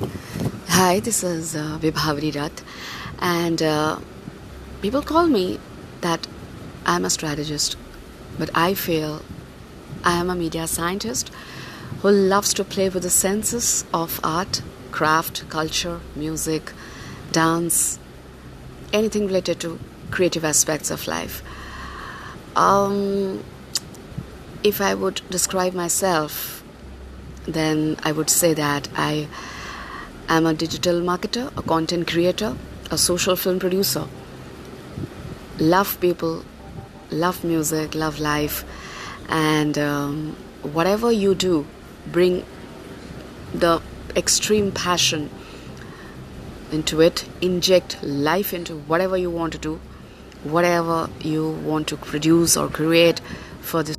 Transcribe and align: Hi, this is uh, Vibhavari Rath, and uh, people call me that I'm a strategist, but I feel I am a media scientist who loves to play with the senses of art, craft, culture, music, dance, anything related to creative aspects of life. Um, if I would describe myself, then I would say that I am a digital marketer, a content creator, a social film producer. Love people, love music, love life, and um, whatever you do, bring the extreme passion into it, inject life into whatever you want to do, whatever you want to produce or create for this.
Hi, 0.00 0.98
this 0.98 1.22
is 1.22 1.54
uh, 1.54 1.78
Vibhavari 1.78 2.34
Rath, 2.34 2.64
and 3.18 3.60
uh, 3.60 3.98
people 4.80 5.02
call 5.02 5.26
me 5.26 5.58
that 6.00 6.26
I'm 6.86 7.04
a 7.04 7.10
strategist, 7.10 7.76
but 8.38 8.48
I 8.54 8.72
feel 8.72 9.20
I 10.02 10.18
am 10.18 10.30
a 10.30 10.34
media 10.34 10.66
scientist 10.66 11.30
who 12.00 12.10
loves 12.10 12.54
to 12.54 12.64
play 12.64 12.88
with 12.88 13.02
the 13.02 13.10
senses 13.10 13.84
of 13.92 14.20
art, 14.24 14.62
craft, 14.90 15.46
culture, 15.50 16.00
music, 16.16 16.72
dance, 17.30 17.98
anything 18.94 19.26
related 19.26 19.60
to 19.60 19.78
creative 20.10 20.46
aspects 20.46 20.90
of 20.90 21.06
life. 21.06 21.42
Um, 22.56 23.44
if 24.64 24.80
I 24.80 24.94
would 24.94 25.20
describe 25.28 25.74
myself, 25.74 26.64
then 27.44 27.98
I 28.02 28.12
would 28.12 28.30
say 28.30 28.54
that 28.54 28.88
I 28.96 29.28
am 30.30 30.46
a 30.46 30.54
digital 30.54 31.00
marketer, 31.00 31.50
a 31.56 31.62
content 31.62 32.06
creator, 32.06 32.56
a 32.90 32.96
social 32.96 33.34
film 33.36 33.58
producer. 33.58 34.06
Love 35.58 36.00
people, 36.00 36.44
love 37.10 37.42
music, 37.42 37.94
love 37.94 38.20
life, 38.20 38.64
and 39.28 39.76
um, 39.76 40.36
whatever 40.62 41.10
you 41.10 41.34
do, 41.34 41.66
bring 42.06 42.44
the 43.52 43.82
extreme 44.16 44.70
passion 44.70 45.28
into 46.70 47.00
it, 47.00 47.28
inject 47.40 48.00
life 48.02 48.54
into 48.54 48.76
whatever 48.76 49.16
you 49.16 49.30
want 49.30 49.52
to 49.52 49.58
do, 49.58 49.80
whatever 50.44 51.10
you 51.20 51.50
want 51.50 51.88
to 51.88 51.96
produce 51.96 52.56
or 52.56 52.68
create 52.68 53.20
for 53.60 53.82
this. 53.82 53.96